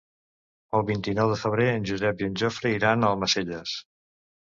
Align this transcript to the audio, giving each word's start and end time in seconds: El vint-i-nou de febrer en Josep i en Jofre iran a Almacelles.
El 0.77 0.85
vint-i-nou 0.85 1.29
de 1.33 1.35
febrer 1.41 1.67
en 1.73 1.85
Josep 1.89 2.23
i 2.23 2.25
en 2.29 2.39
Jofre 2.45 2.71
iran 2.79 3.05
a 3.05 3.11
Almacelles. 3.13 3.75